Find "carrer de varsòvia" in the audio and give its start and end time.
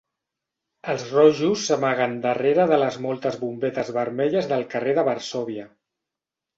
4.77-5.73